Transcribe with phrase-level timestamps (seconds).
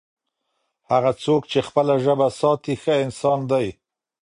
[0.91, 3.67] هغه څوک چي خپله ژبه ساتي، ښه انسان دی.